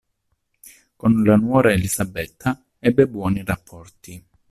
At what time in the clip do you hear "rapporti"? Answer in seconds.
3.45-4.25